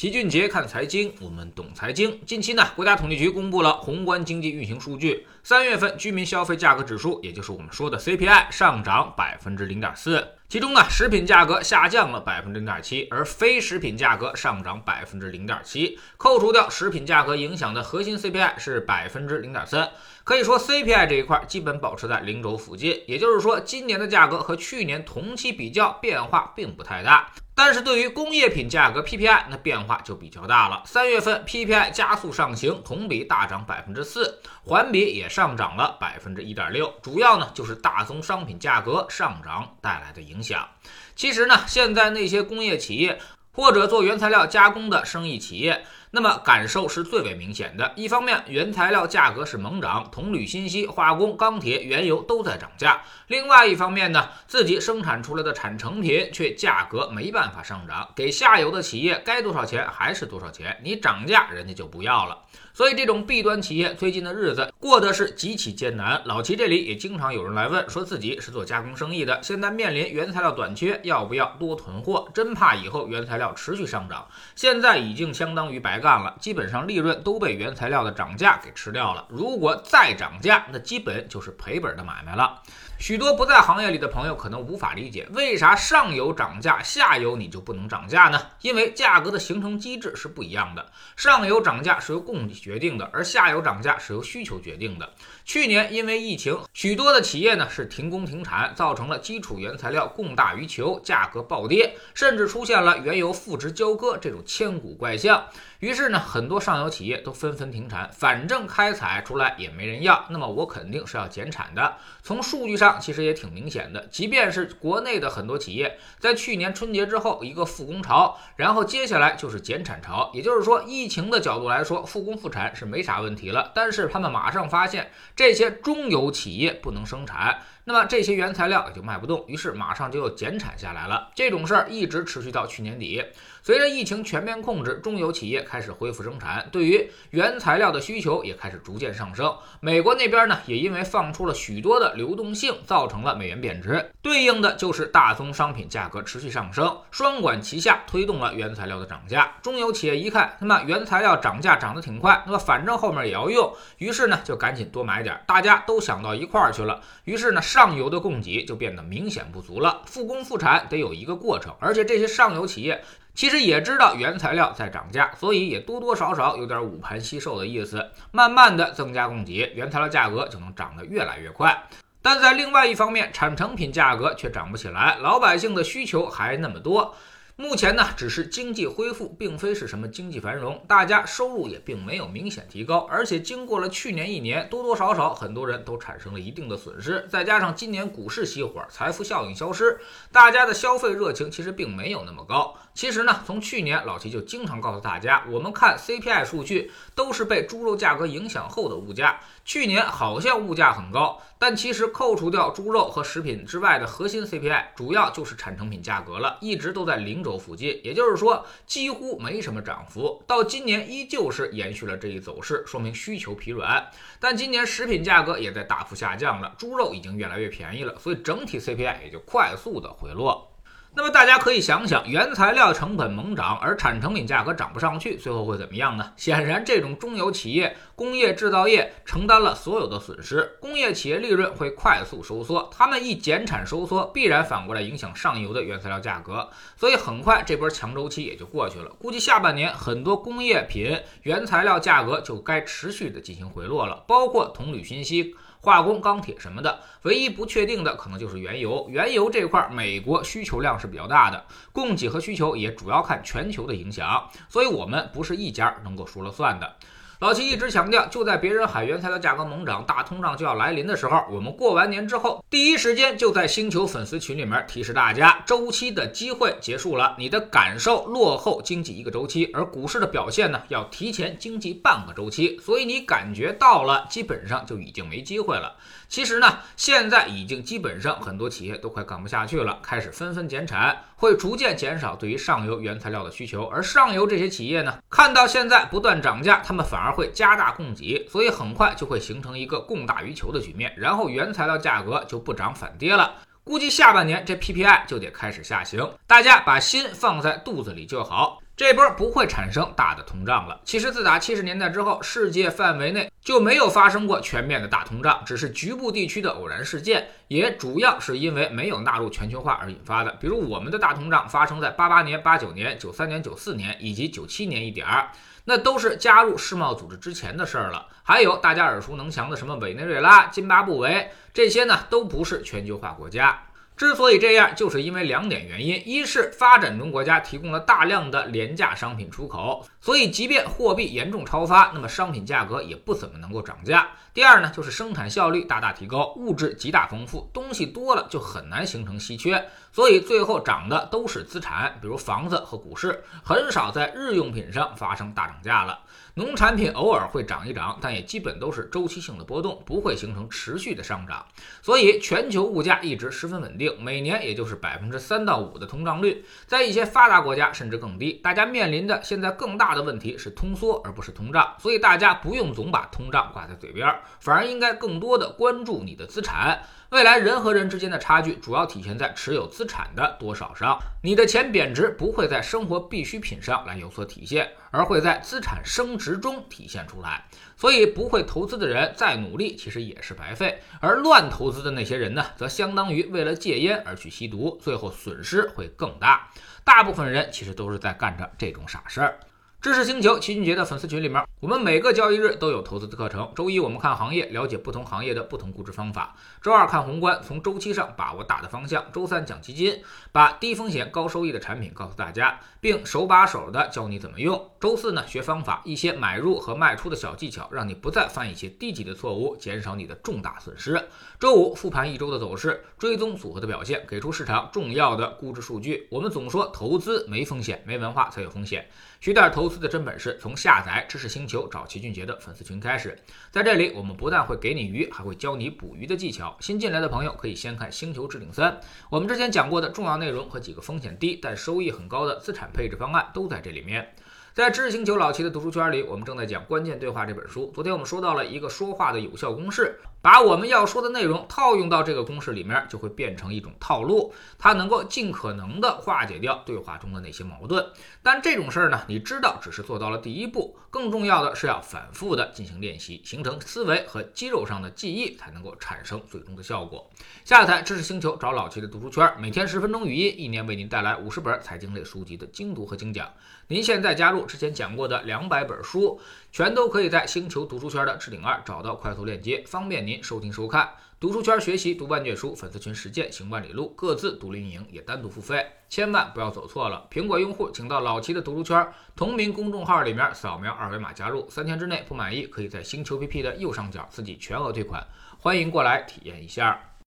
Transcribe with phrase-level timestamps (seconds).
[0.00, 2.18] 齐俊杰看财经，我们懂财经。
[2.24, 15.98] 近期呢，国家统计局公布了宏观经济运行数据，三月份居民消费价格指数，也就是我们说的 CPI 上涨百分之零点四，其中呢，食品价格下降了百分之零点七，而非食品价格上涨百分之零点七。
[16.16, 19.90] 扣除掉食品价格影响的核心 CPI 是百分之零点三，
[20.24, 27.30] 可以说 CPI 这一块基本保持在零轴附近，也就是说，今年的价格和去年同期比较变化并不太大。
[27.54, 30.82] 但是对于工业品价格 PPI，那变化就比较大了。
[30.86, 36.94] 三月份 PPI 加速上行，同比大涨百分之四，环比也上涨了百分之一点六。
[37.02, 40.68] 主要呢就是大宗商品价格上涨带来的影响。
[41.14, 43.20] 其实呢，现在那些工业企业
[43.52, 45.84] 或者做原材料加工的生意企业。
[46.12, 47.92] 那么感受是最为明显的。
[47.94, 62.38] 一方面，原材料价格是猛涨，铜、铝、锌、锡、化工、钢铁、原油都在涨价；另外一方面呢，自己生产出来的产成品却价格没办法上涨，给下游的企业该多少钱还是多少钱，你涨价人家就不要了。
[62.72, 66.22] 所以，这种弊端企业最近的日子过得是极其艰难。
[66.24, 72.28] 老齐这里也经常有人来问，说自己是做加工生意的，现在面临原材料短缺，要不要多囤货？
[72.32, 74.26] 真怕以后原材料持续上涨。
[74.54, 79.26] 现在已经相当于白干了，基本上利润都被原材料的涨价给吃掉了。
[79.28, 82.62] 如果再涨价，那基本就是赔本的买卖了。
[82.98, 88.38] 许多不在行业里的朋友可能无法理解，为啥上游涨价，下游你就不能涨价呢？
[88.60, 90.86] 因为价格的形成机制是不一样的。
[91.16, 95.08] 上游涨价是由供给决定的，而下游涨价是由需求决定的。
[95.46, 105.46] 去年因为疫情，许多的企业呢是停工停产，造成了基础原材料供大于求，价格暴跌，甚至出现了原油负值交割这种千古怪象。
[105.80, 111.96] 于是呢，很多上游企业都纷纷停产，反正开采出来也没人要，那么我肯定是要减产的。
[112.22, 123.72] 从数据上其实也挺明显的，即便是国内的很多企业，在去年春节之后一个复工潮，然后接下来就是减产潮，也就是说，疫情的角度来说，复工复产是没啥问题了。
[123.74, 127.58] 但是他们马上发现这些中游企业不能生产。
[127.84, 131.30] 那么这些原材料也就卖不动，于是马上就又减产下来了。
[131.34, 133.24] 这种事儿一直持续到去年底。
[133.62, 139.56] 随着疫情全面控制，中游企业开始恢复生产，对于原材料的需求也开始逐渐上升。
[139.80, 149.56] 美国那边呢，也因为放出了许多的流动性，造成了美元贬值，对应的就是大宗商品价格持续上升，双管齐下推动了原材料的涨价。
[149.62, 155.40] 中游企业一看，那么原材料涨价涨得挺快，那么反正后面也要用，于是呢就赶紧多买点。
[155.46, 157.60] 大家都想到一块儿去了，于是呢。
[157.70, 163.00] 上游的供给就变得明显不足了，复工复产得有一个过程，而且这些上游企业
[163.40, 171.84] 其实也知道原材料在涨价，所以也多多少少有点捂盘惜售的意思，慢慢的增加供给，原材料价格就能涨得越来越快。
[172.20, 177.14] 但在另外一方面，产成品价格却涨不起来，老百姓的需求还那么多。
[177.60, 190.00] 目前呢，只是经济恢复，并非是什么经济繁荣，大家收入也并没有明显提高，而且经过了去年一年，多多少少很多人都产生了一定的损失，再加上今年股市熄火，财富效应消失，
[190.32, 192.74] 大家的消费热情其实并没有那么高。
[192.94, 199.38] 其实呢，从去年老齐就经常告诉大家，我们看 CPI 数据都是被猪肉价格影响后的物价。
[199.64, 210.42] 去年好像物价很高，但其实扣除掉猪肉和食品之外的核心 CPI，主要就是产成品价格了，一直都在零轴附近，也就是说几乎没什么涨幅。
[210.46, 214.10] 到今年依旧是延续了这一走势，说明需求疲软。
[214.38, 220.69] 但今年食品价格也在大幅下降了，猪肉已经越来越便宜了，所以整体 CPI 也就快速的回落。
[221.12, 226.32] 那么大家可以想想，原材料成本猛涨，而产成品价格涨不上去，最后会怎么样呢？
[226.36, 232.88] 显然，这种中游企业、工业制造业承担了所有的损失，工业企业利润会快速收缩。
[232.96, 239.10] 他们一减产收缩，必然反过来影响上游的原材料价格，所以很快这波强周期也就过去了。
[239.18, 245.56] 估计下半年很多工业品原材料价格就该持续的进行回落了，包括铜、铝、锌、锡。
[245.82, 249.06] 化工、钢铁什么的，唯一不确定的可能就是原油。
[249.08, 256.96] 原油这块，美国需求量是比较大的，供给和需求也主要看全球的影响，所以我们不是一家能够说了算的。
[257.40, 275.96] 老齐一直强调，就在别人喊原材料价格猛涨、大通胀就要来临的时候，我们过完年之后，第一时间就在星球粉丝群里面提示大家，周期的机会结束了，你的感受落后经济一个周期，而股市的表现呢，要提前经济半个周期，所以你感觉到了，基本上就已经没机会了。
[276.28, 283.86] 其实呢，现在已经基本上很多企业都快干不下去了，开始纷纷减产，会逐渐减少对于上游原材料的需求。
[283.86, 293.54] 而上游这些企业呢，看到现在不断涨价，他们反而会加大供给，所以很快就会形成一个供大于求的局面，然后原材料价格就不涨反跌了。
[293.82, 298.78] 估计下半年这 PPI 就得开始下行，大家把心放在肚子里就好。
[299.00, 301.00] 这波不会产生大的通胀了。
[301.06, 310.50] 其实自打七十年代之后，世界范围内就没有发生过全面的大通胀，只是局部地区的偶然事件，也主要是因为没有纳入全球化而引发的。
[310.60, 315.48] 比如我们的大通胀发生在八八年、八九年、九三年、九四年以及九七年一点儿，
[315.86, 318.26] 那都是加入世贸组织之前的事儿了。
[318.42, 323.84] 还有大家耳熟能详的什么委内瑞拉、津巴布韦，这些呢都不是全球化国家。
[324.20, 334.18] 之所以这样，就是因为两点原因：一是发展中国家提供了大量的廉价商品出口，所以即便货币严重超发，那么商品价格也不怎么能够涨价；
[334.52, 339.82] 第二呢，就是生产效率大大提高，物质极大丰富，东西多了就很难形成稀缺，
[340.12, 346.20] 所以最后涨的都是资产，比如房子和股市，很少在日用品上发生大涨价了。
[346.60, 351.64] 农产品偶尔会涨一涨，但也基本都是周期性的波动，不会形成持续的上涨。
[352.02, 358.60] 所以全球物价一直十分稳定，每年也就是百分之三到五的通胀率，在一些发达国家甚至更低。
[358.62, 361.94] 大家面临的现在更大的问题是通缩，而不是通胀。
[361.98, 364.28] 所以大家不用总把通胀挂在嘴边，
[364.58, 367.02] 反而应该更多的关注你的资产。
[367.30, 371.16] 未来人和人之间的差距主要体现在持有资产的多少上。
[371.44, 377.64] 你的钱贬值不会在生活必需品上来有所体现，而会在资产升值中体现出来。
[377.96, 381.00] 所以，不会投资的人再努力其实也是白费。
[381.20, 386.70] 而乱投资的那些人呢，则相当于为了戒烟而去吸毒，最后损失会更大。
[387.04, 389.58] 大部分人其实都是在干着这种傻事儿。
[390.02, 393.70] 知识星球齐俊杰的粉丝群里面，我们每个交易日都有投资的课程。
[393.76, 411.22] 周一我们看行业，了解不同行业的不同估值方法；周二看宏观，从周期上把握大的方向；周三讲基金，把低风险高收益的产品告诉大家，并手把手的教你怎么用；周四呢学方法，一些买入和卖出的小技巧，让你不再犯一些低级的错误，减少你的重大损失。
[411.58, 416.26] 周五复盘一周的走势，追踪组合的表现，给出市场重要的估值数据。
[416.30, 419.06] 我们总说投资没风险，没文化才有风险。
[419.42, 423.36] 学点投公司的真本事，从下载知识星球找齐俊杰的粉丝群开始。
[423.72, 426.76] 在这里，我们不但会给你鱼，还会教你捕鱼的技巧。
[426.78, 428.92] 新进来的朋友可以先看《星球置顶三》，
[429.28, 434.32] 我们之前讲过的重要内容和几个风险低但收益很高的资产配置方案都在这里面。
[434.72, 437.90] 在知识星球老齐的读书圈里，我们正在讲《关键对话》这本书。
[437.92, 440.20] 昨天我们说到了一个说话的有效公式。
[440.42, 448.02] 把我们要说的内容套用到这个公式里面，就会变成一种套路，它能够尽可能的化解掉对话中的那些矛盾。
[448.42, 457.28] 但这种事儿呢，你知道只是做到了第一步，更重要的是要反复的进行练习，形成思维和肌肉上的记忆，才能够产生最终的效果。
[457.66, 463.46] 下载知识星球找老齐的读书圈，每天十分钟语音，一年为您带来五十本财经类书籍的精读和精讲。
[463.88, 466.40] 您现在加入之前讲过的两百本书，
[466.72, 470.42] 全都可以在星球读书圈的置顶二找到快速链接，方便您。
[470.42, 471.08] 收听收看
[471.38, 477.26] 读书圈学习读万卷书，粉丝群实践行万里路，各自独立运营也单独付费，千万不要走错了。
[477.30, 485.26] 苹果用户请到老齐的读书圈同名公众号里面扫描二维码加入，三天之内不满意可以在星球 PP 的右上角自己全额退款，
[485.58, 487.09] 欢迎过来体验一下。